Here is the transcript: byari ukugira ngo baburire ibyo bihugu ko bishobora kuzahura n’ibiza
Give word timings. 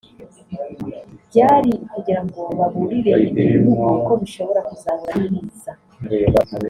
byari 1.27 1.71
ukugira 1.85 2.21
ngo 2.27 2.41
baburire 2.57 3.11
ibyo 3.27 3.43
bihugu 3.53 3.91
ko 4.07 4.13
bishobora 4.21 4.59
kuzahura 4.67 5.13
n’ibiza 5.31 5.71